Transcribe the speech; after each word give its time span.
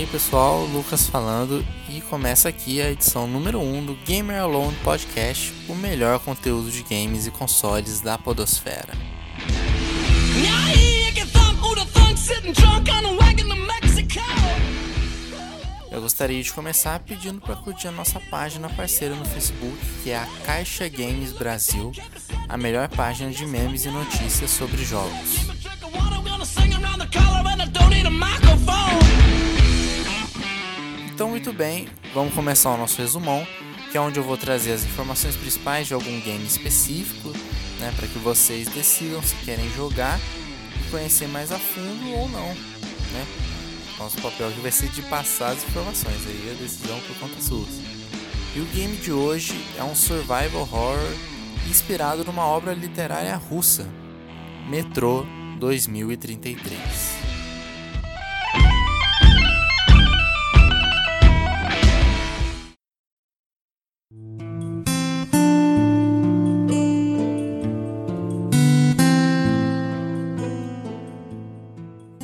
aí 0.00 0.06
pessoal, 0.06 0.64
Lucas 0.64 1.06
falando 1.06 1.62
e 1.86 2.00
começa 2.00 2.48
aqui 2.48 2.80
a 2.80 2.90
edição 2.90 3.26
número 3.26 3.58
1 3.60 3.76
um 3.76 3.84
do 3.84 3.94
Gamer 3.96 4.40
Alone 4.40 4.74
Podcast, 4.82 5.52
o 5.68 5.74
melhor 5.74 6.18
conteúdo 6.20 6.70
de 6.70 6.82
games 6.82 7.26
e 7.26 7.30
consoles 7.30 8.00
da 8.00 8.16
podosfera. 8.16 8.94
Eu 15.90 16.00
gostaria 16.00 16.42
de 16.42 16.50
começar 16.50 16.98
pedindo 17.00 17.40
para 17.40 17.56
curtir 17.56 17.88
a 17.88 17.92
nossa 17.92 18.18
página 18.18 18.70
parceira 18.70 19.14
no 19.14 19.24
Facebook, 19.26 19.76
que 20.02 20.10
é 20.10 20.16
a 20.16 20.26
Caixa 20.46 20.88
Games 20.88 21.32
Brasil, 21.32 21.92
a 22.48 22.56
melhor 22.56 22.88
página 22.88 23.30
de 23.30 23.44
memes 23.44 23.84
e 23.84 23.90
notícias 23.90 24.50
sobre 24.50 24.82
jogos. 24.82 25.69
Muito 31.40 31.54
bem, 31.54 31.88
vamos 32.12 32.34
começar 32.34 32.70
o 32.70 32.76
nosso 32.76 33.00
resumão, 33.00 33.46
que 33.90 33.96
é 33.96 34.00
onde 34.00 34.20
eu 34.20 34.22
vou 34.22 34.36
trazer 34.36 34.72
as 34.72 34.84
informações 34.84 35.34
principais 35.36 35.86
de 35.86 35.94
algum 35.94 36.20
game 36.20 36.44
específico, 36.44 37.30
né, 37.78 37.90
para 37.96 38.06
que 38.06 38.18
vocês 38.18 38.68
decidam 38.68 39.22
se 39.22 39.34
querem 39.36 39.66
jogar 39.70 40.20
e 40.78 40.90
conhecer 40.90 41.26
mais 41.28 41.50
a 41.50 41.58
fundo 41.58 42.10
ou 42.10 42.28
não, 42.28 42.46
né? 42.46 43.26
Nosso 43.98 44.20
papel 44.20 44.48
aqui 44.48 44.60
vai 44.60 44.70
ser 44.70 44.90
de 44.90 45.00
passar 45.00 45.52
as 45.52 45.64
informações, 45.64 46.26
aí 46.26 46.54
a 46.54 46.62
decisão 46.62 47.00
por 47.00 47.16
conta 47.16 47.40
sua. 47.40 47.64
E 48.54 48.60
o 48.60 48.64
game 48.66 48.96
de 48.96 49.10
hoje 49.10 49.58
é 49.78 49.82
um 49.82 49.94
survival 49.94 50.60
horror 50.60 50.98
inspirado 51.70 52.22
numa 52.22 52.44
obra 52.44 52.74
literária 52.74 53.34
russa, 53.34 53.88
Metrô 54.68 55.24
2033. 55.58 57.19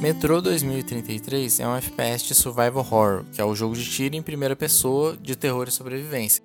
Metro 0.07 0.41
2033 0.41 1.59
é 1.59 1.67
um 1.67 1.75
FPS 1.75 2.25
de 2.25 2.33
survival 2.33 2.77
horror, 2.77 3.25
que 3.33 3.41
é 3.41 3.45
o 3.45 3.57
jogo 3.57 3.75
de 3.75 3.85
tiro 3.85 4.15
em 4.15 4.23
primeira 4.23 4.55
pessoa 4.55 5.17
de 5.21 5.35
terror 5.35 5.67
e 5.67 5.73
sobrevivência. 5.73 6.45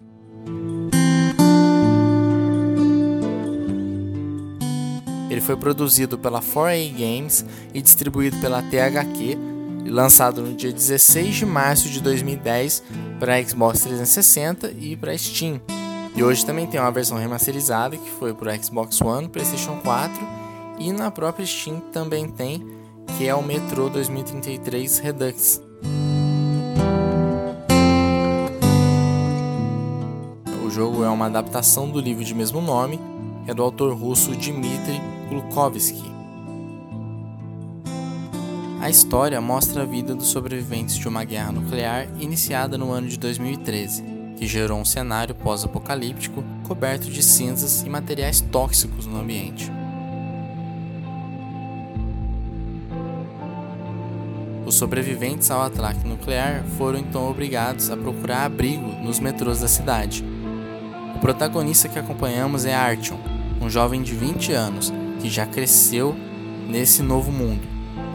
Ele 5.29 5.41
foi 5.41 5.55
produzido 5.55 6.17
pela 6.17 6.41
4A 6.41 6.91
Games 6.91 7.45
e 7.71 7.83
distribuído 7.83 8.35
pela 8.37 8.63
THQ 8.63 9.37
lançado 9.85 10.41
no 10.41 10.55
dia 10.55 10.73
16 10.73 11.35
de 11.35 11.45
março 11.45 11.87
de 11.87 12.01
2010 12.01 12.81
para 13.19 13.43
Xbox 13.43 13.81
360 13.81 14.71
e 14.71 14.97
para 14.97 15.15
Steam. 15.15 15.61
E 16.15 16.23
hoje 16.23 16.43
também 16.43 16.65
tem 16.65 16.79
uma 16.79 16.91
versão 16.91 17.15
remasterizada 17.15 17.95
que 17.95 18.09
foi 18.09 18.33
para 18.33 18.57
Xbox 18.57 18.99
One, 18.99 19.29
PlayStation 19.29 19.79
4 19.83 20.19
e 20.79 20.91
na 20.91 21.11
própria 21.11 21.45
Steam 21.45 21.79
também 21.91 22.27
tem 22.27 22.81
que 23.21 23.27
é 23.27 23.35
o 23.35 23.43
Metro 23.43 23.87
2033 23.87 24.97
Redux. 24.97 25.61
O 30.65 30.69
jogo 30.71 31.03
é 31.03 31.09
uma 31.09 31.27
adaptação 31.27 31.87
do 31.87 31.99
livro 31.99 32.23
de 32.23 32.33
mesmo 32.33 32.59
nome, 32.59 32.99
é 33.45 33.53
do 33.53 33.61
autor 33.61 33.93
russo 33.93 34.31
Dmitry 34.31 34.99
Glukovsky. 35.29 36.11
A 38.81 38.89
história 38.89 39.39
mostra 39.39 39.83
a 39.83 39.85
vida 39.85 40.15
dos 40.15 40.29
sobreviventes 40.29 40.95
de 40.95 41.07
uma 41.07 41.23
guerra 41.23 41.51
nuclear 41.51 42.07
iniciada 42.19 42.75
no 42.75 42.91
ano 42.91 43.07
de 43.07 43.19
2013, 43.19 44.03
que 44.35 44.47
gerou 44.47 44.79
um 44.79 44.85
cenário 44.85 45.35
pós-apocalíptico 45.35 46.43
coberto 46.67 47.07
de 47.07 47.21
cinzas 47.21 47.83
e 47.83 47.89
materiais 47.89 48.41
tóxicos 48.41 49.05
no 49.05 49.19
ambiente. 49.19 49.71
Os 54.71 54.77
sobreviventes 54.77 55.51
ao 55.51 55.63
ataque 55.63 56.07
nuclear 56.07 56.63
foram 56.77 56.97
então 56.97 57.29
obrigados 57.29 57.89
a 57.89 57.97
procurar 57.97 58.45
abrigo 58.45 58.87
nos 59.03 59.19
metrôs 59.19 59.59
da 59.59 59.67
cidade. 59.67 60.23
O 61.13 61.19
protagonista 61.19 61.89
que 61.89 61.99
acompanhamos 61.99 62.63
é 62.63 62.73
Artyom, 62.73 63.17
um 63.61 63.69
jovem 63.69 64.01
de 64.01 64.15
20 64.15 64.53
anos 64.53 64.93
que 65.19 65.29
já 65.29 65.45
cresceu 65.45 66.15
nesse 66.69 67.03
novo 67.03 67.33
mundo. 67.33 67.67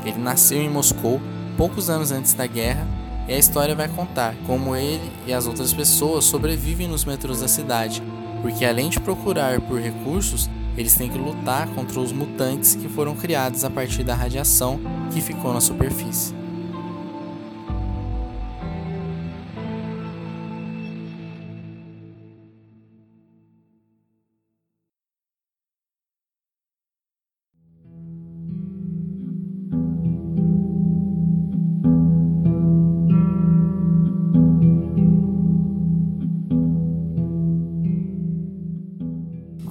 Ele 0.02 0.16
nasceu 0.16 0.62
em 0.62 0.70
Moscou 0.70 1.20
poucos 1.58 1.90
anos 1.90 2.10
antes 2.10 2.32
da 2.32 2.46
guerra 2.46 2.88
e 3.28 3.34
a 3.34 3.38
história 3.38 3.74
vai 3.74 3.88
contar 3.88 4.34
como 4.46 4.74
ele 4.74 5.12
e 5.26 5.34
as 5.34 5.46
outras 5.46 5.74
pessoas 5.74 6.24
sobrevivem 6.24 6.88
nos 6.88 7.04
metrôs 7.04 7.42
da 7.42 7.48
cidade, 7.48 8.02
porque 8.40 8.64
além 8.64 8.88
de 8.88 8.98
procurar 8.98 9.60
por 9.60 9.78
recursos, 9.78 10.48
eles 10.74 10.94
têm 10.94 11.10
que 11.10 11.18
lutar 11.18 11.68
contra 11.74 12.00
os 12.00 12.12
mutantes 12.12 12.74
que 12.74 12.88
foram 12.88 13.14
criados 13.14 13.62
a 13.62 13.68
partir 13.68 14.04
da 14.04 14.14
radiação 14.14 14.80
que 15.12 15.20
ficou 15.20 15.52
na 15.52 15.60
superfície. 15.60 16.45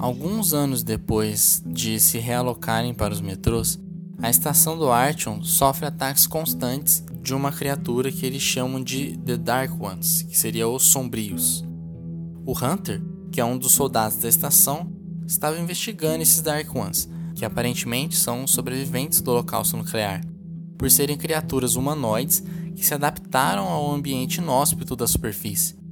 Alguns 0.06 0.54
anos 0.54 0.84
depois 0.84 1.60
de 1.66 1.98
se 1.98 2.18
realocarem 2.18 2.94
para 2.94 3.12
os 3.12 3.20
metrôs, 3.20 3.76
a 4.22 4.30
estação 4.30 4.78
do 4.78 4.88
Artyom 4.88 5.42
sofre 5.42 5.84
ataques 5.84 6.28
constantes 6.28 7.04
de 7.20 7.34
uma 7.34 7.50
criatura 7.50 8.12
que 8.12 8.24
eles 8.24 8.40
chamam 8.40 8.80
de 8.80 9.18
The 9.18 9.36
Dark 9.36 9.82
Ones, 9.82 10.22
que 10.22 10.38
seria 10.38 10.68
os 10.68 10.84
sombrios. 10.84 11.64
O 12.44 12.52
Hunter, 12.52 13.02
que 13.32 13.40
é 13.40 13.44
um 13.44 13.58
dos 13.58 13.72
soldados 13.72 14.18
da 14.18 14.28
estação, 14.28 14.92
estava 15.26 15.58
investigando 15.58 16.22
esses 16.22 16.40
Dark 16.40 16.72
Ones, 16.72 17.08
que 17.34 17.44
aparentemente 17.44 18.14
são 18.14 18.46
sobreviventes 18.46 19.20
do 19.20 19.32
holocausto 19.32 19.76
nuclear, 19.76 20.24
por 20.78 20.88
serem 20.88 21.16
criaturas 21.16 21.74
humanoides 21.74 22.44
que 22.76 22.86
se 22.86 22.94
adaptaram 22.94 23.64
ao 23.66 23.92
ambiente 23.92 24.36
inóspito 24.36 24.94
da 24.94 25.08
superfície 25.08 25.84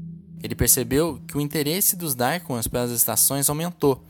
ele 0.45 0.55
percebeu 0.55 1.19
que 1.27 1.39
o 1.39 1.41
interesse 1.41 1.97
dos 1.97 2.15
Dark 2.15 2.49
Ones 2.51 2.69
pelas 2.69 2.91
estações 2.91 3.49
aumentou. 3.49 4.05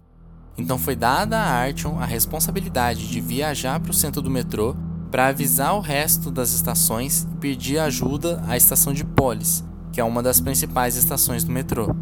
Então 0.59 0.77
foi 0.77 0.97
dada 0.97 1.39
a 1.39 1.49
Artyom 1.49 1.97
a 2.01 2.05
responsabilidade 2.05 3.07
de 3.09 3.21
viajar 3.21 3.79
para 3.79 3.93
o 3.93 3.95
centro 3.95 4.21
do 4.21 4.29
metrô 4.29 4.75
para 5.13 5.29
avisar 5.29 5.77
o 5.77 5.81
resto 5.81 6.33
das 6.33 6.51
estações 6.51 7.23
e 7.33 7.37
pedir 7.37 7.79
ajuda 7.79 8.43
à 8.49 8.57
estação 8.57 8.93
de 8.93 9.05
Polis, 9.05 9.63
que 9.93 10.01
é 10.01 10.05
uma 10.05 10.25
das 10.25 10.41
principais 10.41 10.97
estações 10.97 11.45
do 11.45 11.53
metrô. 11.53 11.95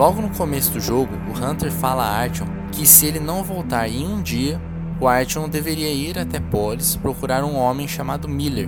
Logo 0.00 0.22
no 0.22 0.30
começo 0.30 0.72
do 0.72 0.80
jogo, 0.80 1.12
o 1.28 1.44
Hunter 1.44 1.70
fala 1.70 2.02
a 2.02 2.22
Artyom 2.22 2.46
que 2.72 2.86
se 2.86 3.04
ele 3.04 3.20
não 3.20 3.44
voltar 3.44 3.86
em 3.86 4.08
um 4.08 4.22
dia, 4.22 4.58
o 4.98 5.06
Artyom 5.06 5.46
deveria 5.46 5.92
ir 5.92 6.18
até 6.18 6.40
Polis 6.40 6.96
procurar 6.96 7.44
um 7.44 7.54
homem 7.54 7.86
chamado 7.86 8.26
Miller, 8.26 8.66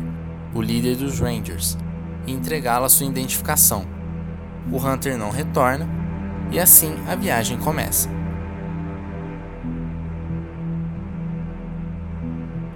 o 0.52 0.60
líder 0.60 0.94
dos 0.94 1.20
Rangers, 1.20 1.78
e 2.26 2.32
entregá-lo 2.32 2.84
a 2.84 2.88
sua 2.90 3.06
identificação. 3.06 3.86
O 4.70 4.76
Hunter 4.76 5.16
não 5.16 5.30
retorna 5.30 5.88
e 6.50 6.60
assim 6.60 6.94
a 7.08 7.14
viagem 7.14 7.56
começa. 7.56 8.10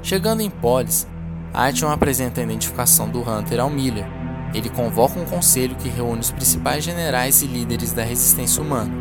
Chegando 0.03 0.41
em 0.41 0.49
Polis, 0.49 1.07
Artyom 1.53 1.91
apresenta 1.91 2.41
a 2.41 2.45
identificação 2.45 3.11
do 3.11 3.21
Hunter 3.21 3.61
ao 3.61 3.69
Miller 3.69 4.16
ele 4.55 4.71
convoca 4.71 5.19
um 5.19 5.25
conselho 5.25 5.77
que 5.77 5.89
reúne 5.89 6.21
os 6.21 6.31
principais 6.31 6.85
generais 6.85 7.43
e 7.43 7.47
líderes 7.47 7.93
da 7.93 8.03
resistência 8.03 8.63
humana. 8.63 8.93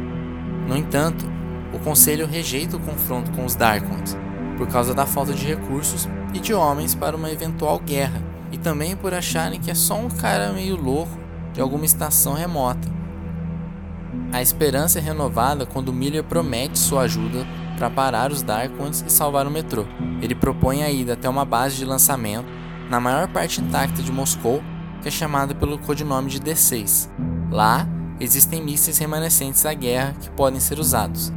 No 0.68 0.76
entanto, 0.76 1.26
o 1.74 1.80
conselho 1.80 2.28
rejeita 2.28 2.78
o 2.78 2.80
confronto 2.80 3.32
com 3.32 3.46
os 3.46 3.56
Darkons, 3.56 4.18
por 4.58 4.68
causa 4.68 4.94
da 4.94 5.06
falta 5.06 5.34
de 5.34 5.46
recursos 5.46 6.08
e 6.34 6.40
de 6.40 6.54
homens 6.54 6.96
para 6.96 7.16
uma 7.16 7.32
eventual 7.32 7.80
guerra, 7.80 8.22
e 8.52 8.58
também 8.58 8.96
por 8.96 9.14
acharem 9.14 9.60
que 9.60 9.72
é 9.72 9.76
só 9.76 9.96
um 10.00 10.10
cara 10.10 10.54
meio 10.54 10.76
louco 10.76 11.18
de 11.54 11.62
alguma 11.62 11.86
estação 11.86 12.34
remota. 12.34 12.96
A 14.32 14.42
esperança 14.42 15.00
é 15.00 15.02
renovada 15.02 15.66
quando 15.66 15.94
Miller 15.94 16.24
promete 16.24 16.78
sua 16.80 17.04
ajuda 17.04 17.46
para 17.78 17.90
parar 17.90 18.32
os 18.32 18.42
Dark 18.42 18.72
Ones 18.80 19.04
e 19.06 19.12
salvar 19.12 19.48
o 19.48 19.52
metrô. 19.52 19.86
Ele 20.22 20.36
propõe 20.36 20.84
a 20.84 20.90
ida 20.90 21.14
até 21.14 21.30
uma 21.30 21.46
base 21.46 21.78
de 21.78 21.86
lançamento 21.86 22.48
na 22.90 23.00
maior 23.00 23.28
parte 23.28 23.62
intacta 23.62 24.02
de 24.02 24.12
Moscou, 24.12 24.62
que 25.06 25.10
é 25.10 25.12
chamada 25.12 25.54
pelo 25.54 25.78
codinome 25.78 26.32
de 26.32 26.40
D6. 26.40 27.08
Lá, 27.52 27.88
existem 28.20 28.60
mísseis 28.60 28.98
remanescentes 28.98 29.62
da 29.62 29.72
guerra 29.72 30.16
que 30.20 30.32
podem 30.32 30.60
ser 30.60 30.80
usados. 30.80 31.32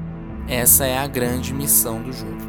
Essa 0.49 0.87
é 0.87 0.97
a 0.97 1.07
grande 1.07 1.53
missão 1.53 2.01
do 2.01 2.11
jogo. 2.11 2.48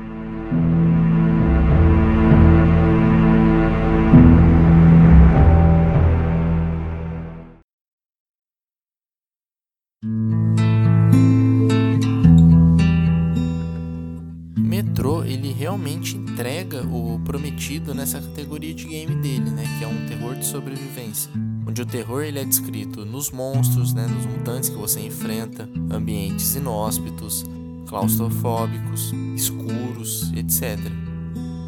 Realmente 15.59 16.15
entrega 16.15 16.87
o 16.87 17.19
prometido 17.19 17.93
nessa 17.93 18.21
categoria 18.21 18.73
de 18.73 18.85
game 18.85 19.13
dele, 19.15 19.49
né, 19.51 19.65
que 19.77 19.83
é 19.83 19.87
um 19.89 20.07
terror 20.07 20.33
de 20.35 20.45
sobrevivência, 20.45 21.29
onde 21.67 21.81
o 21.81 21.85
terror 21.85 22.23
ele 22.23 22.39
é 22.39 22.45
descrito 22.45 23.05
nos 23.05 23.29
monstros, 23.29 23.93
né, 23.93 24.07
nos 24.07 24.25
mutantes 24.25 24.69
que 24.69 24.77
você 24.77 25.01
enfrenta, 25.01 25.69
ambientes 25.91 26.55
inóspitos, 26.55 27.43
claustrofóbicos, 27.89 29.11
escuros, 29.35 30.31
etc. 30.31 30.79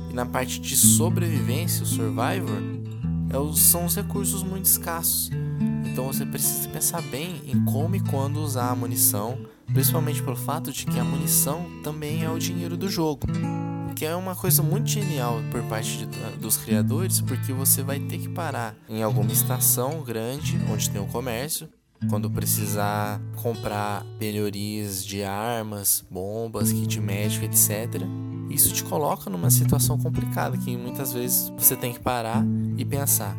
E 0.10 0.14
na 0.14 0.26
parte 0.26 0.62
de 0.62 0.78
sobrevivência, 0.78 1.84
o 1.84 1.86
survivor, 1.86 2.62
é 3.30 3.58
são 3.58 3.84
os 3.84 3.96
recursos 3.98 4.42
muito 4.42 4.66
escassos. 4.66 5.30
Então 5.92 6.08
você 6.08 6.26
precisa 6.26 6.70
pensar 6.70 7.02
bem 7.02 7.42
em 7.46 7.66
como 7.66 7.98
e 7.98 8.00
quando 8.00 8.38
usar 8.38 8.70
a 8.70 8.76
munição, 8.76 9.38
principalmente 9.74 10.24
pelo 10.24 10.38
fato 10.38 10.72
de 10.72 10.86
que 10.86 10.98
a 10.98 11.04
munição 11.04 11.66
também 11.84 12.24
é 12.24 12.30
o 12.30 12.40
dinheiro 12.40 12.78
do 12.78 12.88
jogo. 12.88 13.28
Que 13.96 14.06
é 14.06 14.16
uma 14.16 14.36
coisa 14.36 14.64
muito 14.64 14.90
genial 14.90 15.40
por 15.52 15.62
parte 15.64 15.98
de, 15.98 16.06
dos 16.38 16.58
criadores, 16.58 17.22
porque 17.22 17.54
você 17.54 17.84
vai 17.84 18.00
ter 18.00 18.18
que 18.18 18.30
parar 18.30 18.76
em 18.90 19.04
alguma 19.04 19.32
estação 19.32 20.04
grande 20.04 20.60
onde 20.72 20.90
tem 20.90 21.02
o 21.02 21.06
comércio 21.06 21.70
quando 22.10 22.30
precisar 22.30 23.22
comprar 23.36 24.04
melhorias 24.20 25.06
de 25.06 25.24
armas, 25.24 26.04
bombas, 26.10 26.72
kit 26.72 27.00
médico, 27.00 27.46
etc. 27.46 28.02
Isso 28.50 28.74
te 28.74 28.84
coloca 28.84 29.30
numa 29.30 29.50
situação 29.50 29.98
complicada 29.98 30.58
que 30.58 30.76
muitas 30.76 31.14
vezes 31.14 31.50
você 31.50 31.76
tem 31.76 31.94
que 31.94 32.00
parar 32.00 32.44
e 32.78 32.84
pensar: 32.84 33.38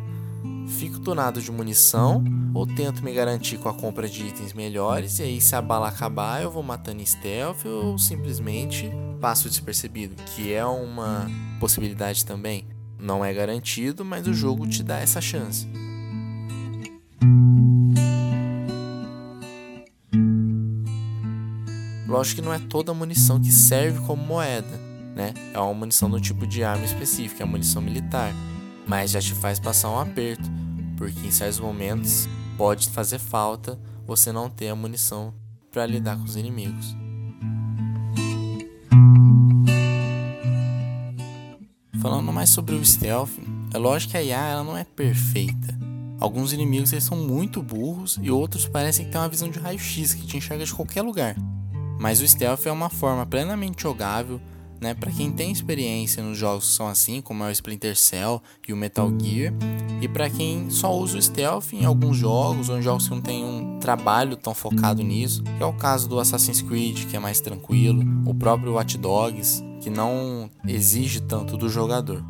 fico 0.67 0.99
tunado 0.99 1.41
de 1.41 1.51
munição 1.51 2.23
ou 2.53 2.65
tento 2.65 3.03
me 3.03 3.13
garantir 3.13 3.57
com 3.57 3.69
a 3.69 3.73
compra 3.73 4.07
de 4.07 4.27
itens 4.27 4.53
melhores 4.53 5.19
e 5.19 5.23
aí 5.23 5.41
se 5.41 5.55
a 5.55 5.61
bala 5.61 5.89
acabar 5.89 6.41
eu 6.41 6.51
vou 6.51 6.63
matando 6.63 7.05
stealth 7.05 7.65
ou 7.65 7.97
simplesmente 7.97 8.89
passo 9.23 9.47
despercebido, 9.47 10.21
que 10.35 10.51
é 10.51 10.65
uma 10.65 11.31
possibilidade 11.57 12.25
também. 12.25 12.67
Não 12.99 13.23
é 13.23 13.33
garantido, 13.33 14.03
mas 14.03 14.27
o 14.27 14.33
jogo 14.33 14.67
te 14.67 14.83
dá 14.83 14.99
essa 14.99 15.21
chance. 15.21 15.65
Lógico 22.05 22.41
que 22.41 22.45
não 22.45 22.53
é 22.53 22.59
toda 22.59 22.93
munição 22.93 23.39
que 23.39 23.49
serve 23.49 24.01
como 24.05 24.21
moeda, 24.21 24.77
né? 25.15 25.33
É 25.53 25.59
uma 25.59 25.73
munição 25.73 26.09
do 26.09 26.19
tipo 26.19 26.45
de 26.45 26.61
arma 26.61 26.83
específica, 26.83 27.43
é 27.43 27.45
a 27.45 27.49
munição 27.49 27.81
militar. 27.81 28.33
Mas 28.85 29.11
já 29.11 29.21
te 29.21 29.33
faz 29.33 29.57
passar 29.57 29.89
um 29.89 29.99
aperto, 29.99 30.51
porque 30.97 31.25
em 31.25 31.31
certos 31.31 31.61
momentos 31.61 32.27
pode 32.57 32.89
fazer 32.89 33.19
falta 33.19 33.79
você 34.05 34.33
não 34.33 34.49
ter 34.49 34.67
a 34.67 34.75
munição 34.75 35.33
para 35.71 35.85
lidar 35.85 36.17
com 36.17 36.25
os 36.25 36.35
inimigos. 36.35 37.02
Falando 42.03 42.33
mais 42.33 42.49
sobre 42.49 42.75
o 42.75 42.83
stealth, 42.83 43.29
é 43.73 43.77
lógico 43.77 44.11
que 44.11 44.17
a 44.17 44.21
IA 44.21 44.47
ela 44.49 44.63
não 44.65 44.77
é 44.77 44.83
perfeita. 44.83 45.79
Alguns 46.19 46.51
inimigos 46.51 46.91
eles 46.91 47.05
são 47.05 47.15
muito 47.15 47.63
burros 47.63 48.19
e 48.21 48.29
outros 48.29 48.67
parecem 48.67 49.09
têm 49.09 49.21
uma 49.21 49.29
visão 49.29 49.49
de 49.49 49.57
raio-x 49.57 50.13
que 50.13 50.27
te 50.27 50.35
enxerga 50.35 50.65
de 50.65 50.73
qualquer 50.73 51.01
lugar. 51.01 51.37
Mas 51.97 52.19
o 52.19 52.27
stealth 52.27 52.65
é 52.65 52.71
uma 52.73 52.89
forma 52.89 53.25
plenamente 53.25 53.83
jogável, 53.83 54.41
né, 54.81 54.93
para 54.93 55.13
quem 55.13 55.31
tem 55.31 55.49
experiência 55.49 56.21
nos 56.21 56.37
jogos 56.37 56.71
que 56.71 56.75
são 56.75 56.89
assim, 56.89 57.21
como 57.21 57.41
é 57.45 57.47
o 57.47 57.51
Splinter 57.51 57.95
Cell 57.95 58.43
e 58.67 58.73
o 58.73 58.75
Metal 58.75 59.09
Gear, 59.17 59.53
e 60.01 60.07
para 60.09 60.29
quem 60.29 60.69
só 60.69 60.93
usa 60.93 61.17
o 61.17 61.21
stealth 61.21 61.71
em 61.71 61.85
alguns 61.85 62.17
jogos 62.17 62.67
ou 62.67 62.77
em 62.77 62.81
jogos 62.81 63.07
que 63.07 63.15
não 63.15 63.21
tem 63.21 63.45
um 63.45 63.79
trabalho 63.79 64.35
tão 64.35 64.53
focado 64.53 65.01
nisso, 65.01 65.41
que 65.41 65.63
é 65.63 65.65
o 65.65 65.71
caso 65.71 66.09
do 66.09 66.19
Assassin's 66.19 66.61
Creed, 66.61 67.05
que 67.05 67.15
é 67.15 67.19
mais 67.19 67.39
tranquilo, 67.39 68.03
o 68.25 68.33
próprio 68.33 68.73
Watch 68.73 68.97
Dogs, 68.97 69.63
que 69.83 69.89
não 69.89 70.49
exige 70.65 71.19
tanto 71.19 71.57
do 71.57 71.67
jogador. 71.67 72.23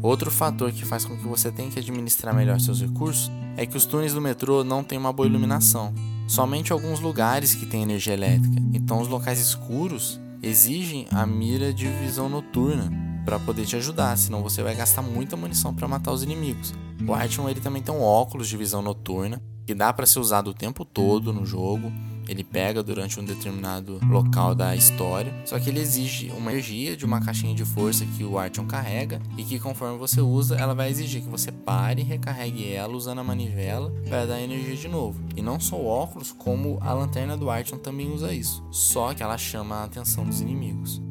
Outro 0.00 0.30
fator 0.30 0.70
que 0.70 0.84
faz 0.84 1.04
com 1.04 1.16
que 1.16 1.26
você 1.26 1.50
tenha 1.50 1.68
que 1.68 1.80
administrar 1.80 2.32
melhor 2.32 2.60
seus 2.60 2.80
recursos 2.80 3.28
é 3.56 3.66
que 3.66 3.76
os 3.76 3.84
túneis 3.84 4.14
do 4.14 4.20
metrô 4.20 4.62
não 4.62 4.84
têm 4.84 4.96
uma 4.96 5.12
boa 5.12 5.28
iluminação. 5.28 5.92
Somente 6.28 6.72
alguns 6.72 7.00
lugares 7.00 7.54
que 7.54 7.66
têm 7.66 7.82
energia 7.82 8.14
elétrica. 8.14 8.62
Então 8.72 9.00
os 9.00 9.08
locais 9.08 9.40
escuros 9.40 10.20
exigem 10.40 11.08
a 11.10 11.26
mira 11.26 11.74
de 11.74 11.88
visão 11.88 12.28
noturna 12.28 12.88
para 13.24 13.38
poder 13.38 13.66
te 13.66 13.76
ajudar, 13.76 14.16
senão 14.16 14.42
você 14.42 14.62
vai 14.62 14.74
gastar 14.74 15.02
muita 15.02 15.36
munição 15.36 15.74
para 15.74 15.88
matar 15.88 16.12
os 16.12 16.22
inimigos. 16.22 16.74
O 17.06 17.14
Artyom 17.14 17.48
ele 17.48 17.60
também 17.60 17.82
tem 17.82 17.94
um 17.94 18.02
óculos 18.02 18.48
de 18.48 18.56
visão 18.56 18.82
noturna 18.82 19.40
que 19.66 19.74
dá 19.74 19.92
para 19.92 20.06
ser 20.06 20.18
usado 20.18 20.50
o 20.50 20.54
tempo 20.54 20.84
todo 20.84 21.32
no 21.32 21.44
jogo 21.44 21.92
ele 22.28 22.44
pega 22.44 22.82
durante 22.82 23.18
um 23.18 23.24
determinado 23.24 23.98
local 24.06 24.54
da 24.54 24.76
história, 24.76 25.32
só 25.46 25.58
que 25.58 25.70
ele 25.70 25.80
exige 25.80 26.30
uma 26.30 26.52
energia 26.52 26.94
de 26.94 27.06
uma 27.06 27.20
caixinha 27.20 27.54
de 27.54 27.64
força 27.64 28.04
que 28.04 28.22
o 28.22 28.38
Artyom 28.38 28.66
carrega 28.66 29.20
e 29.36 29.42
que 29.42 29.58
conforme 29.58 29.96
você 29.96 30.20
usa, 30.20 30.54
ela 30.54 30.74
vai 30.74 30.90
exigir 30.90 31.22
que 31.22 31.28
você 31.28 31.50
pare 31.50 32.02
e 32.02 32.04
recarregue 32.04 32.70
ela 32.70 32.94
usando 32.94 33.20
a 33.20 33.24
manivela 33.24 33.90
para 34.06 34.26
dar 34.26 34.40
energia 34.40 34.76
de 34.76 34.88
novo. 34.88 35.20
E 35.34 35.40
não 35.40 35.58
só 35.58 35.76
o 35.76 35.86
óculos, 35.86 36.30
como 36.30 36.78
a 36.82 36.92
lanterna 36.92 37.36
do 37.36 37.50
Artyom 37.50 37.78
também 37.78 38.12
usa 38.12 38.32
isso, 38.32 38.62
só 38.70 39.14
que 39.14 39.22
ela 39.22 39.38
chama 39.38 39.76
a 39.76 39.84
atenção 39.84 40.24
dos 40.24 40.40
inimigos. 40.42 41.07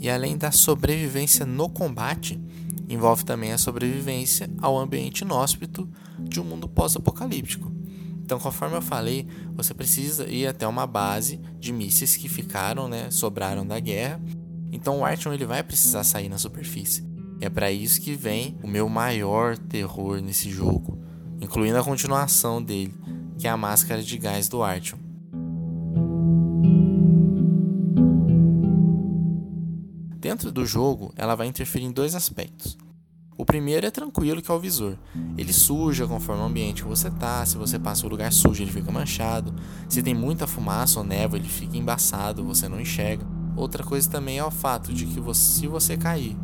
E 0.00 0.08
além 0.08 0.38
da 0.38 0.50
sobrevivência 0.50 1.44
no 1.44 1.68
combate, 1.68 2.40
envolve 2.88 3.22
também 3.22 3.52
a 3.52 3.58
sobrevivência 3.58 4.50
ao 4.58 4.78
ambiente 4.78 5.20
inóspito 5.20 5.86
de 6.18 6.40
um 6.40 6.44
mundo 6.44 6.66
pós-apocalíptico. 6.66 7.70
Então, 8.24 8.38
conforme 8.38 8.76
eu 8.76 8.82
falei, 8.82 9.26
você 9.54 9.74
precisa 9.74 10.26
ir 10.26 10.46
até 10.46 10.66
uma 10.66 10.86
base 10.86 11.38
de 11.58 11.70
mísseis 11.72 12.16
que 12.16 12.28
ficaram, 12.28 12.88
né, 12.88 13.10
sobraram 13.10 13.66
da 13.66 13.78
guerra. 13.78 14.20
Então, 14.72 15.00
o 15.00 15.04
Artyom 15.04 15.34
ele 15.34 15.44
vai 15.44 15.62
precisar 15.62 16.02
sair 16.02 16.28
na 16.28 16.38
superfície. 16.38 17.04
E 17.40 17.44
é 17.44 17.50
para 17.50 17.70
isso 17.70 18.00
que 18.00 18.14
vem 18.14 18.56
o 18.62 18.68
meu 18.68 18.88
maior 18.88 19.58
terror 19.58 20.20
nesse 20.20 20.48
jogo, 20.48 20.98
incluindo 21.40 21.76
a 21.76 21.84
continuação 21.84 22.62
dele, 22.62 22.94
que 23.38 23.46
é 23.46 23.50
a 23.50 23.56
máscara 23.56 24.02
de 24.02 24.16
gás 24.16 24.48
do 24.48 24.62
Artyom. 24.62 25.09
Dentro 30.40 30.52
do 30.52 30.64
jogo, 30.64 31.12
ela 31.16 31.34
vai 31.34 31.48
interferir 31.48 31.84
em 31.84 31.92
dois 31.92 32.14
aspectos. 32.14 32.78
O 33.36 33.44
primeiro 33.44 33.86
é 33.86 33.90
tranquilo, 33.90 34.40
que 34.40 34.50
é 34.50 34.54
o 34.54 34.58
visor. 34.58 34.96
Ele 35.36 35.52
suja 35.52 36.06
conforme 36.06 36.40
o 36.40 36.46
ambiente 36.46 36.82
que 36.82 36.88
você 36.88 37.10
tá. 37.10 37.44
Se 37.44 37.58
você 37.58 37.78
passa 37.78 38.06
o 38.06 38.08
lugar 38.08 38.32
sujo, 38.32 38.62
ele 38.62 38.72
fica 38.72 38.90
manchado. 38.90 39.54
Se 39.86 40.02
tem 40.02 40.14
muita 40.14 40.46
fumaça 40.46 40.98
ou 40.98 41.04
névoa, 41.04 41.38
ele 41.38 41.46
fica 41.46 41.76
embaçado, 41.76 42.42
você 42.42 42.70
não 42.70 42.80
enxerga. 42.80 43.26
Outra 43.54 43.84
coisa 43.84 44.08
também 44.08 44.38
é 44.38 44.44
o 44.44 44.50
fato 44.50 44.94
de 44.94 45.04
que 45.04 45.20
você, 45.20 45.60
se 45.60 45.66
você 45.66 45.94
cair 45.94 46.34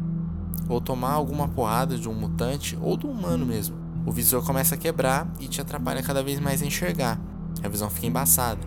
ou 0.68 0.78
tomar 0.78 1.12
alguma 1.12 1.48
porrada 1.48 1.96
de 1.96 2.06
um 2.06 2.12
mutante 2.12 2.76
ou 2.82 2.98
do 2.98 3.08
humano 3.08 3.46
mesmo, 3.46 3.78
o 4.04 4.12
visor 4.12 4.44
começa 4.44 4.74
a 4.74 4.78
quebrar 4.78 5.26
e 5.40 5.48
te 5.48 5.62
atrapalha 5.62 6.02
cada 6.02 6.22
vez 6.22 6.38
mais 6.38 6.60
a 6.60 6.66
enxergar. 6.66 7.18
A 7.62 7.68
visão 7.68 7.88
fica 7.88 8.06
embaçada. 8.06 8.60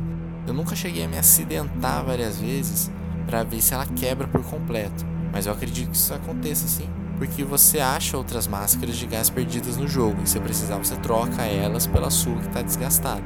Eu 0.48 0.55
nunca 0.55 0.75
cheguei 0.75 1.05
a 1.05 1.07
me 1.07 1.19
acidentar 1.19 2.03
várias 2.03 2.39
vezes 2.39 2.89
para 3.27 3.43
ver 3.43 3.62
se 3.62 3.75
ela 3.75 3.86
quebra 3.86 4.27
por 4.27 4.43
completo. 4.43 5.19
Mas 5.31 5.45
eu 5.45 5.53
acredito 5.53 5.91
que 5.91 5.95
isso 5.95 6.13
aconteça 6.13 6.67
sim, 6.67 6.89
porque 7.17 7.43
você 7.43 7.79
acha 7.79 8.17
outras 8.17 8.48
máscaras 8.48 8.95
de 8.95 9.05
gás 9.05 9.29
perdidas 9.29 9.77
no 9.77 9.88
jogo 9.88 10.21
e 10.24 10.27
se 10.27 10.39
precisar 10.39 10.77
você 10.77 10.95
troca 10.98 11.43
elas 11.43 11.86
pela 11.86 12.09
sua 12.09 12.36
que 12.38 12.48
está 12.48 12.62
desgastada. 12.62 13.24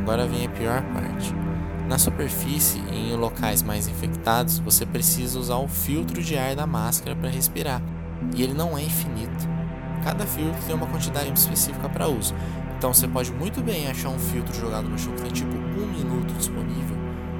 Agora 0.00 0.26
vem 0.26 0.46
a 0.46 0.48
pior 0.48 0.82
parte. 0.94 1.34
Na 1.86 1.98
superfície 1.98 2.80
e 2.92 3.12
em 3.12 3.16
locais 3.16 3.62
mais 3.62 3.88
infectados, 3.88 4.58
você 4.58 4.86
precisa 4.86 5.38
usar 5.38 5.56
o 5.56 5.68
filtro 5.68 6.22
de 6.22 6.36
ar 6.36 6.54
da 6.54 6.66
máscara 6.66 7.16
para 7.16 7.28
respirar, 7.28 7.82
e 8.34 8.42
ele 8.42 8.54
não 8.54 8.76
é 8.76 8.82
infinito. 8.82 9.57
Cada 10.02 10.24
filtro 10.26 10.60
tem 10.66 10.74
uma 10.74 10.86
quantidade 10.86 11.32
específica 11.32 11.88
para 11.88 12.08
uso, 12.08 12.34
então 12.78 12.94
você 12.94 13.08
pode 13.08 13.32
muito 13.32 13.60
bem 13.60 13.88
achar 13.88 14.08
um 14.08 14.18
filtro 14.18 14.54
jogado 14.54 14.88
no 14.88 14.96
chão 14.96 15.12
que 15.14 15.22
tem 15.22 15.32
tipo 15.32 15.50
um 15.50 15.86
minuto 15.86 16.32
disponível, 16.34 16.96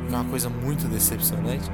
que 0.08 0.14
é 0.14 0.16
uma 0.16 0.28
coisa 0.28 0.48
muito 0.48 0.88
decepcionante. 0.88 1.70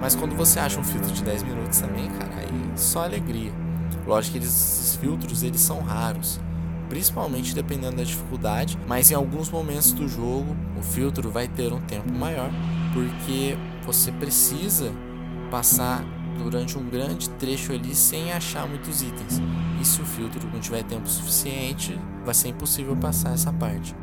Mas 0.00 0.16
quando 0.16 0.36
você 0.36 0.58
acha 0.58 0.78
um 0.80 0.84
filtro 0.84 1.12
de 1.12 1.22
10 1.22 1.44
minutos 1.44 1.80
também, 1.80 2.08
cara, 2.10 2.30
aí 2.36 2.72
só 2.76 3.04
alegria. 3.04 3.52
Lógico 4.06 4.32
que 4.32 4.38
eles, 4.38 4.48
esses 4.48 4.96
filtros 4.96 5.42
eles 5.42 5.60
são 5.60 5.80
raros, 5.80 6.40
principalmente 6.88 7.54
dependendo 7.54 7.96
da 7.96 8.02
dificuldade, 8.02 8.76
mas 8.86 9.10
em 9.10 9.14
alguns 9.14 9.48
momentos 9.50 9.92
do 9.92 10.08
jogo 10.08 10.56
o 10.76 10.82
filtro 10.82 11.30
vai 11.30 11.46
ter 11.46 11.72
um 11.72 11.80
tempo 11.80 12.12
maior, 12.12 12.50
porque 12.92 13.56
você 13.86 14.10
precisa 14.10 14.92
passar 15.50 16.04
durante 16.38 16.78
um 16.78 16.88
grande 16.88 17.28
trecho 17.30 17.72
ali 17.72 17.94
sem 17.94 18.32
achar 18.32 18.66
muitos 18.66 19.02
itens. 19.02 19.40
E 19.80 19.84
se 19.84 20.00
o 20.00 20.04
filtro 20.04 20.48
não 20.52 20.60
tiver 20.60 20.82
tempo 20.84 21.08
suficiente, 21.08 21.98
vai 22.24 22.34
ser 22.34 22.48
impossível 22.48 22.96
passar 22.96 23.34
essa 23.34 23.52
parte. 23.52 23.94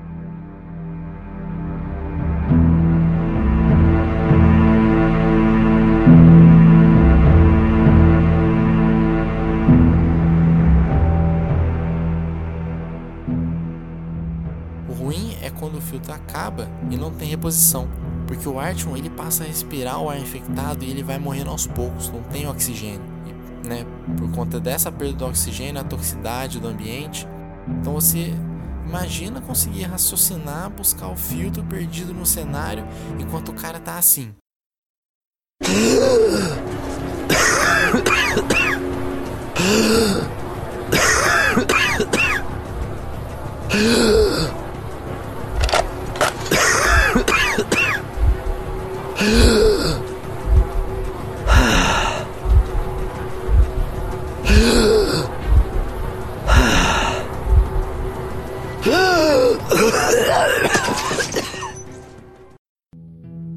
quando 15.65 15.77
o 15.77 15.81
filtro 15.81 16.13
acaba 16.13 16.69
e 16.91 16.95
não 16.95 17.11
tem 17.11 17.27
reposição, 17.27 17.87
porque 18.27 18.47
o 18.47 18.59
Artyom 18.59 18.97
ele 18.97 19.09
passa 19.09 19.43
a 19.43 19.47
respirar 19.47 20.01
o 20.01 20.09
ar 20.09 20.19
infectado 20.19 20.83
e 20.83 20.89
ele 20.89 21.03
vai 21.03 21.17
morrendo 21.17 21.49
aos 21.49 21.67
poucos, 21.67 22.09
não 22.09 22.21
tem 22.23 22.47
oxigênio, 22.47 23.01
e, 23.25 23.67
né? 23.67 23.85
Por 24.17 24.31
conta 24.31 24.59
dessa 24.59 24.91
perda 24.91 25.13
do 25.13 25.25
oxigênio, 25.25 25.81
a 25.81 25.83
toxicidade 25.83 26.59
do 26.59 26.67
ambiente. 26.67 27.27
Então 27.67 27.93
você 27.93 28.33
imagina 28.85 29.41
conseguir 29.41 29.83
raciocinar, 29.83 30.69
buscar 30.69 31.07
o 31.07 31.15
filtro 31.15 31.63
perdido 31.63 32.13
no 32.13 32.25
cenário 32.25 32.85
enquanto 33.19 33.49
o 33.49 33.53
cara 33.53 33.79
tá 33.79 33.97
assim. 33.97 34.33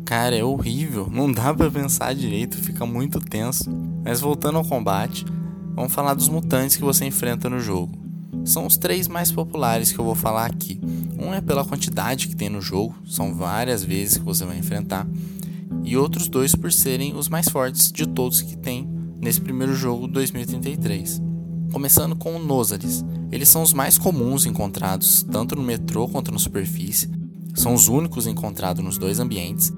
Cara, 0.08 0.34
é 0.34 0.42
horrível, 0.42 1.06
não 1.12 1.30
dá 1.30 1.52
para 1.52 1.70
pensar 1.70 2.14
direito, 2.14 2.56
fica 2.56 2.86
muito 2.86 3.20
tenso. 3.20 3.70
Mas 4.02 4.22
voltando 4.22 4.56
ao 4.56 4.64
combate, 4.64 5.26
vamos 5.74 5.92
falar 5.92 6.14
dos 6.14 6.30
mutantes 6.30 6.76
que 6.78 6.82
você 6.82 7.04
enfrenta 7.04 7.50
no 7.50 7.60
jogo. 7.60 7.92
São 8.42 8.64
os 8.64 8.78
três 8.78 9.06
mais 9.06 9.30
populares 9.30 9.92
que 9.92 9.98
eu 9.98 10.04
vou 10.06 10.14
falar 10.14 10.46
aqui. 10.46 10.80
Um 11.20 11.34
é 11.34 11.42
pela 11.42 11.62
quantidade 11.62 12.26
que 12.26 12.34
tem 12.34 12.48
no 12.48 12.62
jogo, 12.62 12.96
são 13.04 13.34
várias 13.34 13.84
vezes 13.84 14.16
que 14.16 14.24
você 14.24 14.46
vai 14.46 14.56
enfrentar, 14.56 15.06
e 15.84 15.94
outros 15.94 16.26
dois 16.26 16.54
por 16.54 16.72
serem 16.72 17.14
os 17.14 17.28
mais 17.28 17.46
fortes 17.50 17.92
de 17.92 18.06
todos 18.06 18.40
que 18.40 18.56
tem 18.56 18.88
nesse 19.20 19.42
primeiro 19.42 19.74
jogo 19.74 20.08
2033. 20.08 21.20
Começando 21.70 22.16
com 22.16 22.34
o 22.34 22.42
Nosalis. 22.42 23.04
Eles 23.30 23.50
são 23.50 23.60
os 23.60 23.74
mais 23.74 23.98
comuns 23.98 24.46
encontrados 24.46 25.22
tanto 25.30 25.54
no 25.54 25.62
metrô 25.62 26.08
quanto 26.08 26.32
na 26.32 26.38
superfície. 26.38 27.10
São 27.54 27.74
os 27.74 27.88
únicos 27.88 28.26
encontrados 28.26 28.82
nos 28.82 28.96
dois 28.96 29.20
ambientes 29.20 29.70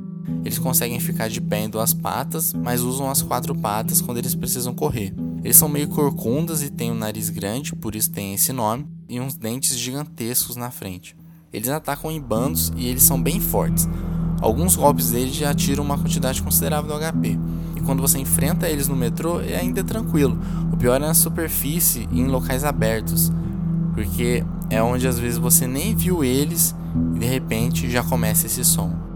eles 0.44 0.58
conseguem 0.58 0.98
ficar 1.00 1.28
de 1.28 1.40
pé 1.40 1.64
em 1.64 1.68
duas 1.68 1.92
patas, 1.92 2.52
mas 2.54 2.80
usam 2.80 3.10
as 3.10 3.22
quatro 3.22 3.54
patas 3.54 4.00
quando 4.00 4.18
eles 4.18 4.34
precisam 4.34 4.74
correr. 4.74 5.14
Eles 5.42 5.56
são 5.56 5.68
meio 5.68 5.88
corcundas 5.88 6.62
e 6.62 6.70
têm 6.70 6.90
um 6.90 6.94
nariz 6.94 7.28
grande, 7.28 7.74
por 7.74 7.94
isso 7.94 8.10
tem 8.10 8.34
esse 8.34 8.52
nome, 8.52 8.86
e 9.08 9.20
uns 9.20 9.36
dentes 9.36 9.76
gigantescos 9.76 10.56
na 10.56 10.70
frente. 10.70 11.16
Eles 11.52 11.68
atacam 11.68 12.10
em 12.10 12.20
bandos 12.20 12.72
e 12.76 12.86
eles 12.86 13.02
são 13.02 13.20
bem 13.20 13.40
fortes. 13.40 13.88
Alguns 14.40 14.76
golpes 14.76 15.10
deles 15.10 15.34
já 15.34 15.52
tiram 15.52 15.84
uma 15.84 15.98
quantidade 15.98 16.42
considerável 16.42 16.90
do 16.90 16.98
HP. 16.98 17.38
E 17.76 17.80
quando 17.82 18.00
você 18.00 18.18
enfrenta 18.18 18.68
eles 18.68 18.88
no 18.88 18.96
metrô, 18.96 19.40
é 19.40 19.56
ainda 19.56 19.84
tranquilo. 19.84 20.38
O 20.72 20.76
pior 20.76 20.96
é 20.96 20.98
na 20.98 21.12
superfície 21.12 22.08
e 22.10 22.20
em 22.20 22.26
locais 22.26 22.64
abertos, 22.64 23.30
porque 23.92 24.44
é 24.70 24.82
onde 24.82 25.06
às 25.06 25.18
vezes 25.18 25.38
você 25.38 25.66
nem 25.66 25.94
viu 25.94 26.24
eles 26.24 26.74
e 27.14 27.18
de 27.18 27.26
repente 27.26 27.90
já 27.90 28.02
começa 28.02 28.46
esse 28.46 28.64
som. 28.64 29.09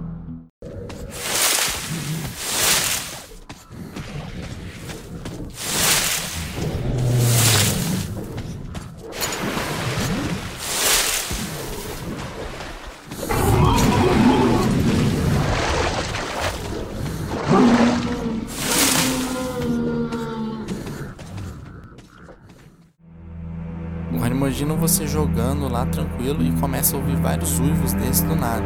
Imagino 24.65 24.77
você 24.77 25.07
jogando 25.07 25.69
lá 25.69 25.85
tranquilo 25.85 26.43
e 26.43 26.51
começa 26.53 26.97
a 26.97 26.99
ouvir 26.99 27.17
vários 27.17 27.59
uivos 27.61 27.93
desse 27.93 28.25
do 28.25 28.35
nada. 28.35 28.65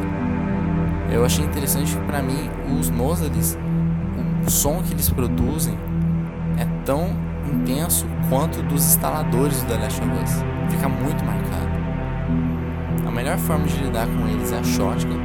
Eu 1.10 1.24
achei 1.24 1.44
interessante 1.44 1.96
que 1.96 2.04
para 2.04 2.22
mim 2.22 2.48
os 2.78 2.88
Nozalis, 2.88 3.58
o 4.46 4.50
som 4.50 4.80
que 4.80 4.92
eles 4.92 5.10
produzem 5.10 5.76
é 6.56 6.64
tão 6.84 7.10
intenso 7.52 8.06
quanto 8.28 8.62
dos 8.62 8.86
instaladores 8.86 9.60
do 9.62 9.68
The 9.68 9.74
Last 9.74 10.00
of 10.00 10.10
Us. 10.22 10.72
Fica 10.72 10.88
muito 10.88 11.24
marcado. 11.24 11.68
A 13.06 13.10
melhor 13.10 13.36
forma 13.38 13.66
de 13.66 13.82
lidar 13.82 14.06
com 14.06 14.28
eles 14.28 14.52
é 14.52 14.58
a 14.58 14.62
shotgun, 14.62 15.18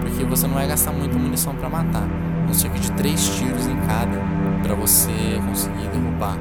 porque 0.00 0.22
você 0.24 0.46
não 0.46 0.54
vai 0.54 0.68
gastar 0.68 0.92
muita 0.92 1.18
munição 1.18 1.54
para 1.56 1.68
matar, 1.68 2.06
não 2.46 2.70
que 2.70 2.78
de 2.78 2.92
três 2.92 3.36
tiros 3.36 3.66
em 3.66 3.76
cada 3.80 4.16
para 4.62 4.74
você 4.74 5.10
conseguir 5.44 5.88
derrubar. 5.88 6.36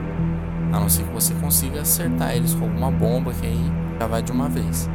A 0.71 0.79
não 0.79 0.89
ser 0.89 1.03
que 1.03 1.13
você 1.13 1.33
consiga 1.35 1.81
acertar 1.81 2.35
eles 2.35 2.53
com 2.53 2.65
alguma 2.65 2.91
bomba 2.91 3.33
que 3.33 3.45
aí 3.45 3.71
já 3.99 4.07
vai 4.07 4.21
de 4.21 4.31
uma 4.31 4.47
vez. 4.47 4.89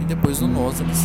E 0.00 0.04
depois 0.04 0.40
do 0.40 0.48
Nosalis 0.48 1.04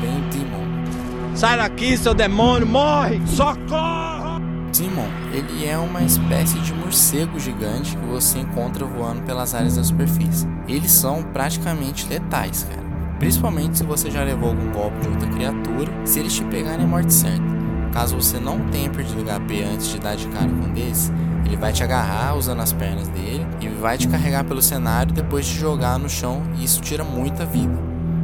vem 0.00 0.18
o 0.18 0.30
Demon. 0.30 1.36
Sai 1.36 1.56
daqui, 1.56 1.96
seu 1.96 2.14
demônio, 2.14 2.66
morre! 2.66 3.20
Socorro! 3.26 4.40
Demon, 4.76 5.08
ele 5.32 5.66
é 5.66 5.76
uma 5.78 6.02
espécie 6.02 6.58
de 6.58 6.74
morcego 6.74 7.40
gigante 7.40 7.96
que 7.96 8.06
você 8.06 8.40
encontra 8.40 8.84
voando 8.84 9.22
pelas 9.22 9.54
áreas 9.54 9.76
da 9.76 9.84
superfície. 9.84 10.46
Eles 10.68 10.92
são 10.92 11.22
praticamente 11.22 12.06
letais, 12.08 12.64
cara. 12.64 12.84
Principalmente 13.18 13.78
se 13.78 13.84
você 13.84 14.10
já 14.10 14.22
levou 14.22 14.50
algum 14.50 14.70
golpe 14.72 15.00
de 15.00 15.08
outra 15.08 15.28
criatura, 15.28 15.90
se 16.04 16.20
eles 16.20 16.34
te 16.34 16.44
pegarem 16.44 16.84
é 16.84 16.86
morte 16.86 17.14
certa. 17.14 17.55
Caso 17.96 18.14
você 18.14 18.38
não 18.38 18.60
tenha 18.68 18.90
perdido 18.90 19.24
HP 19.24 19.64
antes 19.64 19.88
de 19.88 19.98
dar 19.98 20.16
de 20.16 20.28
cara 20.28 20.50
com 20.50 20.66
um 20.66 20.72
desse, 20.74 21.10
ele 21.46 21.56
vai 21.56 21.72
te 21.72 21.82
agarrar 21.82 22.36
usando 22.36 22.60
as 22.60 22.70
pernas 22.70 23.08
dele 23.08 23.46
e 23.58 23.68
vai 23.68 23.96
te 23.96 24.06
carregar 24.06 24.44
pelo 24.44 24.60
cenário 24.60 25.14
depois 25.14 25.46
te 25.46 25.54
jogar 25.54 25.98
no 25.98 26.06
chão 26.06 26.42
e 26.58 26.64
isso 26.64 26.82
tira 26.82 27.02
muita 27.02 27.46
vida. 27.46 27.72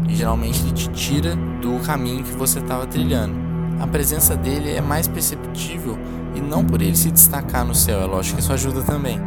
E 0.07 0.15
geralmente 0.15 0.61
ele 0.61 0.73
te 0.73 0.91
tira 0.91 1.35
do 1.35 1.81
caminho 1.87 2.23
que 2.23 2.33
você 2.33 2.59
estava 2.59 2.87
trilhando. 2.87 3.35
A 3.81 3.87
presença 3.87 4.37
dele 4.37 4.73
é 4.73 4.83
mais 4.83 5.09
perceptível 5.09 5.99
e 6.35 6.41
não 6.43 6.63
por 6.63 6.83
ele 6.83 6.95
se 6.95 7.11
destacar 7.11 7.65
no 7.65 7.75
céu, 7.75 8.03
é 8.03 8.05
lógico 8.05 8.37
que 8.37 8.43
isso 8.43 8.53
ajuda 8.53 8.83
também, 8.83 9.19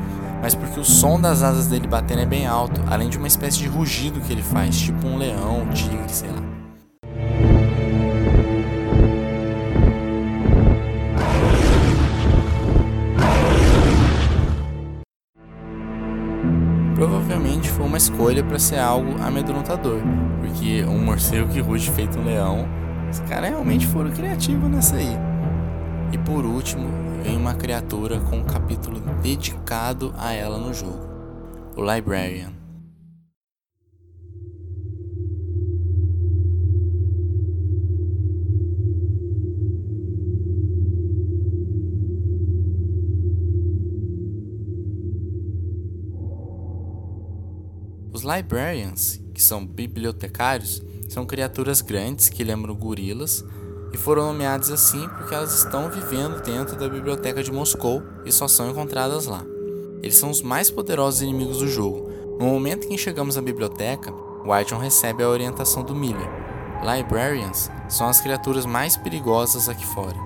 mas 0.44 0.54
porque 0.54 0.80
o 0.80 0.86
som 0.86 1.20
das 1.20 1.42
asas 1.42 1.66
dele 1.66 1.88
batendo 1.88 2.22
é 2.22 2.26
bem 2.28 2.46
alto, 2.46 2.80
além 2.86 3.10
de 3.10 3.18
uma 3.18 3.28
espécie 3.28 3.58
de 3.58 3.68
rugido 3.68 4.22
que 4.22 4.32
ele 4.32 4.44
faz, 4.44 4.78
tipo 4.78 5.08
um 5.08 5.18
leão, 5.18 5.64
um 5.64 5.70
tigre, 5.70 6.08
sei 6.08 6.30
lá. 6.30 6.55
Uma 17.96 17.98
escolha 17.98 18.44
para 18.44 18.60
ser 18.60 18.78
algo 18.78 19.22
amedrontador, 19.22 20.02
porque 20.42 20.84
um 20.84 21.00
morcego 21.00 21.48
que 21.48 21.62
ruge 21.62 21.90
feito 21.92 22.20
um 22.20 22.26
leão, 22.26 22.68
os 23.10 23.20
caras 23.22 23.52
realmente 23.52 23.88
foram 23.88 24.12
criativos 24.12 24.70
nessa 24.70 24.98
aí. 24.98 25.18
E 26.12 26.18
por 26.18 26.44
último, 26.44 26.90
vem 27.24 27.38
uma 27.38 27.54
criatura 27.54 28.20
com 28.20 28.40
um 28.40 28.44
capítulo 28.44 29.00
dedicado 29.22 30.14
a 30.18 30.34
ela 30.34 30.58
no 30.58 30.74
jogo, 30.74 31.08
o 31.78 31.82
Librarian. 31.82 32.65
Librarians, 48.26 49.22
que 49.34 49.42
são 49.42 49.66
bibliotecários, 49.66 50.82
são 51.08 51.26
criaturas 51.26 51.82
grandes 51.82 52.28
que 52.28 52.44
lembram 52.44 52.76
gorilas 52.76 53.46
e 53.94 53.98
foram 53.98 54.26
nomeadas 54.26 54.72
assim 54.72 55.08
porque 55.10 55.34
elas 55.34 55.54
estão 55.54 55.90
vivendo 55.90 56.42
dentro 56.42 56.76
da 56.76 56.90
biblioteca 56.90 57.42
de 57.44 57.52
Moscou 57.52 58.04
e 58.26 58.32
só 58.32 58.48
são 58.48 58.70
encontradas 58.70 59.26
lá. 59.28 59.46
Eles 60.02 60.18
são 60.18 60.30
os 60.30 60.42
mais 60.42 60.70
poderosos 60.70 61.22
inimigos 61.22 61.60
do 61.60 61.68
jogo. 61.68 62.10
No 62.40 62.48
momento 62.48 62.86
em 62.86 62.90
que 62.90 62.98
chegamos 62.98 63.38
à 63.38 63.42
biblioteca, 63.42 64.14
Whiteon 64.44 64.80
recebe 64.80 65.24
a 65.24 65.30
orientação 65.30 65.84
do 65.84 65.96
Miller. 65.96 66.30
Librarians 66.84 67.72
são 67.88 68.08
as 68.08 68.20
criaturas 68.20 68.66
mais 68.66 68.98
perigosas 68.98 69.70
aqui 69.70 69.86
fora. 69.86 70.18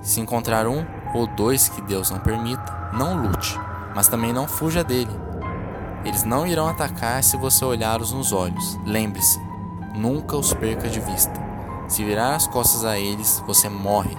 Se 0.00 0.20
encontrar 0.20 0.66
um 0.66 0.86
ou 1.14 1.26
dois 1.26 1.68
que 1.68 1.82
Deus 1.82 2.10
não 2.10 2.20
permita, 2.20 2.90
não 2.92 3.20
lute, 3.20 3.58
mas 3.94 4.08
também 4.08 4.32
não 4.32 4.46
fuja 4.46 4.84
dele. 4.84 5.25
Eles 6.06 6.22
não 6.22 6.46
irão 6.46 6.68
atacar 6.68 7.22
se 7.24 7.36
você 7.36 7.64
olhá-los 7.64 8.12
nos 8.12 8.32
olhos. 8.32 8.78
Lembre-se, 8.86 9.40
nunca 9.96 10.36
os 10.36 10.54
perca 10.54 10.88
de 10.88 11.00
vista. 11.00 11.44
Se 11.88 12.04
virar 12.04 12.36
as 12.36 12.46
costas 12.46 12.84
a 12.84 12.96
eles, 12.96 13.42
você 13.44 13.68
morre. 13.68 14.16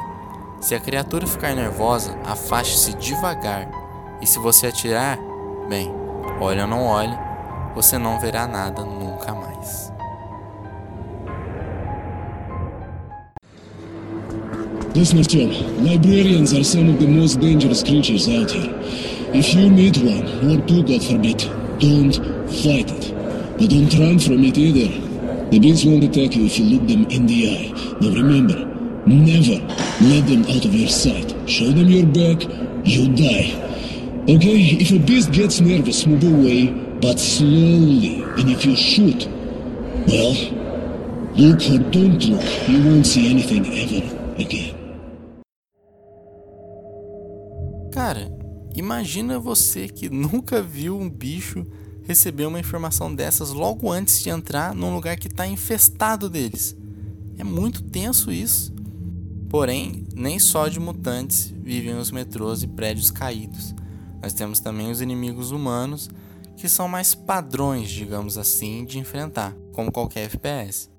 Se 0.60 0.76
a 0.76 0.82
criatura 0.82 1.26
ficar 1.26 1.56
nervosa, 1.56 2.14
afaste-se 2.26 2.94
devagar. 2.96 3.70
E 4.22 4.28
se 4.28 4.38
você 4.38 4.68
atirar, 4.68 5.18
bem, 5.70 5.90
olhe 6.42 6.60
ou 6.60 6.68
não 6.68 6.84
olhe, 6.84 7.18
você 7.74 7.98
não 7.98 8.20
verá 8.20 8.46
nada 8.46 8.84
nunca 8.84 9.34
mais. 9.34 9.94
Listen, 14.94 15.22
Tom. 15.24 15.84
Librarians 15.84 16.54
are 16.54 16.64
some 16.66 16.90
of 16.90 17.00
the 17.00 17.08
most 17.08 17.40
dangerous 17.40 17.82
creatures 17.82 18.28
out 18.28 18.52
here. 18.52 18.74
If 19.32 19.54
you 19.54 19.70
meet 19.70 19.98
one, 20.00 20.26
or 20.50 20.60
two, 20.66 20.82
God 20.84 21.04
forbid, 21.04 21.57
don't 21.80 22.14
fight 22.64 22.92
it. 22.92 23.14
But 23.58 23.70
don't 23.70 23.94
run 24.00 24.20
from 24.20 24.44
it 24.44 24.58
either. 24.58 24.90
The 25.50 25.60
beast 25.60 25.86
won't 25.86 26.04
attack 26.04 26.36
you 26.36 26.46
if 26.46 26.60
you 26.60 26.66
look 26.66 26.88
them 26.88 27.06
in 27.06 27.26
the 27.26 27.50
eye. 27.50 27.98
Now 28.02 28.10
remember, 28.10 28.66
never 29.08 29.64
let 30.04 30.28
them 30.28 30.44
out 30.44 30.66
of 30.66 30.76
your 30.76 30.90
sight. 30.90 31.34
Show 31.50 31.72
them 31.72 31.88
your 31.88 32.06
back, 32.06 32.44
you 32.86 33.16
die. 33.16 33.64
Okay, 34.30 34.78
if 34.78 34.92
a 34.92 35.00
beast 35.00 35.32
gets 35.32 35.62
nervous, 35.62 36.06
move 36.06 36.24
away, 36.24 36.68
but 37.02 37.18
slowly. 37.18 38.22
And 38.22 38.50
if 38.50 38.66
you 38.66 38.76
shoot, 38.76 39.26
well, 40.08 40.34
look 41.36 41.62
or 41.72 41.80
don't 41.92 42.20
look, 42.26 42.70
you 42.70 42.84
won't 42.84 43.08
see 43.08 43.32
anything 43.32 43.66
ever 43.66 44.42
again. 44.42 44.77
Imagina 48.78 49.40
você 49.40 49.88
que 49.88 50.08
nunca 50.14 50.62
viu 50.62 50.98
um 50.98 51.10
bicho 51.10 51.66
receber 52.04 52.46
uma 52.46 52.60
informação 52.60 53.14
dessas 53.14 53.52
logo 53.52 53.92
antes 53.92 54.22
de 54.22 54.30
entrar 54.30 54.74
num 54.74 54.94
lugar 54.96 55.18
que 55.18 55.28
está 55.28 55.46
infestado 55.46 56.30
deles. 56.30 56.76
É 57.38 57.44
muito 57.44 57.84
tenso 57.84 58.32
isso. 58.32 58.74
Porém, 59.50 60.06
nem 60.16 60.40
só 60.40 60.68
de 60.68 60.80
mutantes 60.80 61.54
vivem 61.62 61.98
os 61.98 62.12
metrôs 62.12 62.64
e 62.64 62.68
prédios 62.68 63.12
caídos. 63.12 63.76
Nós 64.22 64.34
temos 64.34 64.60
também 64.60 64.90
os 64.90 65.02
inimigos 65.02 65.52
humanos, 65.52 66.10
que 66.56 66.68
são 66.68 66.88
mais 66.88 67.14
padrões, 67.14 67.90
digamos 67.90 68.38
assim, 68.38 68.84
de 68.84 69.00
enfrentar, 69.00 69.56
como 69.74 69.92
qualquer 69.92 70.26
FPS. 70.26 70.90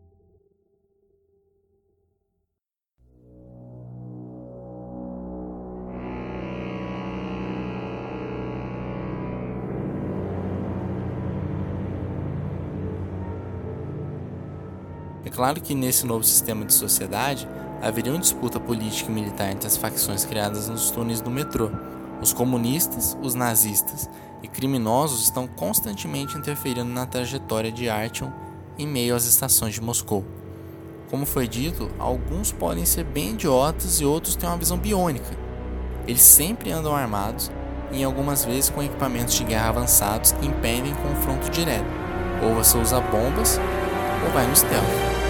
Claro 15.38 15.61
que 15.61 15.72
nesse 15.72 16.05
novo 16.05 16.24
sistema 16.24 16.64
de 16.64 16.74
sociedade 16.74 17.48
haveria 17.81 18.11
uma 18.11 18.18
disputa 18.18 18.59
política 18.59 19.09
e 19.09 19.14
militar 19.14 19.53
entre 19.53 19.68
as 19.68 19.77
facções 19.77 20.24
criadas 20.24 20.68
nos 20.68 20.90
túneis 20.90 21.20
do 21.20 21.31
metrô. 21.31 21.70
Os 22.20 22.33
comunistas, 22.33 23.16
os 23.22 23.37
nazistas 23.37 24.11
e 24.42 24.48
criminosos 24.48 25.22
estão 25.22 25.46
constantemente 25.46 26.37
interferindo 26.37 26.90
na 26.90 27.07
trajetória 27.07 27.70
de 27.70 27.88
Artyom 27.88 28.33
em 28.77 28.85
meio 28.85 29.14
às 29.14 29.27
estações 29.27 29.74
de 29.74 29.81
Moscou. 29.81 30.24
Como 31.09 31.24
foi 31.24 31.46
dito, 31.46 31.88
alguns 32.01 32.51
podem 32.51 32.85
ser 32.85 33.05
bem 33.05 33.31
idiotas 33.31 34.01
e 34.01 34.05
outros 34.05 34.35
têm 34.35 34.48
uma 34.48 34.59
visão 34.59 34.77
biônica. 34.77 35.38
Eles 36.05 36.22
sempre 36.22 36.72
andam 36.72 36.96
armados 36.96 37.48
e 37.92 38.03
algumas 38.03 38.44
vezes 38.44 38.70
com 38.70 38.83
equipamentos 38.83 39.35
de 39.35 39.44
guerra 39.44 39.68
avançados 39.68 40.33
que 40.33 40.46
impedem 40.48 40.92
confronto 40.96 41.48
direto. 41.48 41.87
Ou 42.42 42.57
você 42.57 42.77
usa 42.77 43.01
bombas 43.01 43.61
ou 44.27 44.33
vai 44.33 44.44
no 44.44 44.57
stealth. 44.57 45.28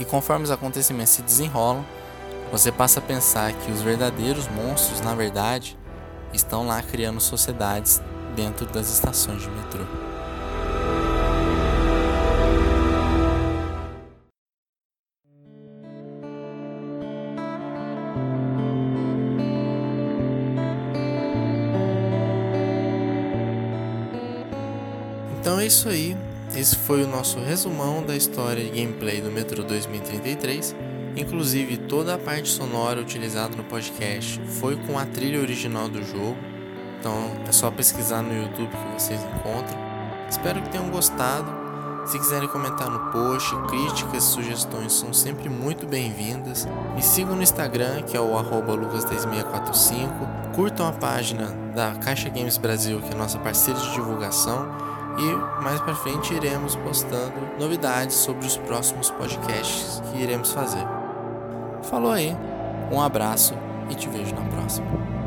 E 0.00 0.04
conforme 0.06 0.44
os 0.44 0.50
acontecimentos 0.50 1.12
se 1.12 1.20
desenrolam, 1.20 1.84
você 2.50 2.72
passa 2.72 3.00
a 3.00 3.02
pensar 3.02 3.52
que 3.52 3.70
os 3.70 3.82
verdadeiros 3.82 4.48
monstros, 4.48 5.02
na 5.02 5.14
verdade, 5.14 5.78
estão 6.32 6.66
lá 6.66 6.82
criando 6.82 7.20
sociedades 7.20 8.00
dentro 8.34 8.64
das 8.64 8.88
estações 8.90 9.42
de 9.42 9.50
metrô. 9.50 9.84
Então 25.38 25.60
é 25.60 25.66
isso 25.66 25.90
aí. 25.90 26.29
Esse 26.54 26.76
foi 26.76 27.04
o 27.04 27.06
nosso 27.06 27.38
resumão 27.38 28.02
da 28.02 28.16
história 28.16 28.60
e 28.60 28.70
gameplay 28.70 29.20
do 29.20 29.30
Metro 29.30 29.62
2033. 29.62 30.74
Inclusive, 31.16 31.76
toda 31.76 32.14
a 32.14 32.18
parte 32.18 32.48
sonora 32.48 33.00
utilizada 33.00 33.56
no 33.56 33.62
podcast 33.64 34.40
foi 34.58 34.76
com 34.76 34.98
a 34.98 35.06
trilha 35.06 35.40
original 35.40 35.88
do 35.88 36.02
jogo. 36.02 36.36
Então 36.98 37.14
é 37.46 37.52
só 37.52 37.70
pesquisar 37.70 38.22
no 38.22 38.34
YouTube 38.34 38.68
que 38.68 39.00
vocês 39.00 39.20
encontram. 39.22 39.78
Espero 40.28 40.60
que 40.60 40.70
tenham 40.70 40.90
gostado. 40.90 41.60
Se 42.04 42.18
quiserem 42.18 42.48
comentar 42.48 42.90
no 42.90 43.12
post, 43.12 43.54
críticas, 43.68 44.24
sugestões 44.24 44.92
são 44.92 45.12
sempre 45.12 45.48
muito 45.48 45.86
bem-vindas. 45.86 46.66
Me 46.96 47.02
sigam 47.02 47.36
no 47.36 47.42
Instagram, 47.42 48.02
que 48.02 48.16
é 48.16 48.20
o 48.20 48.32
lucas10645. 48.32 50.54
Curtam 50.54 50.88
a 50.88 50.92
página 50.92 51.46
da 51.74 51.94
Caixa 51.94 52.28
Games 52.28 52.58
Brasil, 52.58 53.00
que 53.00 53.10
é 53.10 53.14
a 53.14 53.18
nossa 53.18 53.38
parceira 53.38 53.78
de 53.78 53.92
divulgação 53.92 54.90
e 55.20 55.62
mais 55.62 55.80
para 55.80 55.94
frente 55.94 56.32
iremos 56.32 56.74
postando 56.76 57.34
novidades 57.58 58.16
sobre 58.16 58.46
os 58.46 58.56
próximos 58.56 59.10
podcasts 59.10 60.00
que 60.10 60.22
iremos 60.22 60.52
fazer. 60.52 60.86
Falou 61.82 62.10
aí, 62.10 62.34
um 62.90 63.00
abraço 63.00 63.54
e 63.90 63.94
te 63.94 64.08
vejo 64.08 64.34
na 64.34 64.42
próxima. 64.42 65.19